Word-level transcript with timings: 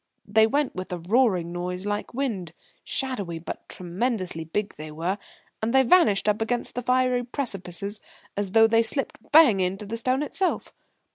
They 0.25 0.47
went 0.47 0.73
with 0.73 0.91
a 0.91 0.97
roaring 0.97 1.51
noise 1.51 1.85
like 1.85 2.11
wind; 2.11 2.53
shadowy 2.83 3.37
but 3.37 3.69
tremendously 3.69 4.43
big, 4.43 4.73
they 4.73 4.89
were, 4.89 5.19
and 5.61 5.75
they 5.75 5.83
vanished 5.83 6.27
up 6.27 6.41
against 6.41 6.73
the 6.73 6.81
fiery 6.81 7.23
precipices 7.23 8.01
as 8.35 8.53
though 8.53 8.65
they 8.65 8.81
slipped 8.81 9.19
bang 9.31 9.59
into 9.59 9.85
the 9.85 9.97
stone 9.97 10.23
itself. 10.23 10.73